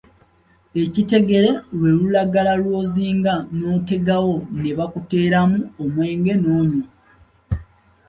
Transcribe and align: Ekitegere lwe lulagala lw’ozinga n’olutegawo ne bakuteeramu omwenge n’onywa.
Ekitegere 0.83 1.51
lwe 1.77 1.89
lulagala 1.97 2.51
lw’ozinga 2.61 3.33
n’olutegawo 3.55 4.35
ne 4.61 4.71
bakuteeramu 4.77 5.59
omwenge 5.83 6.33
n’onywa. 6.37 6.85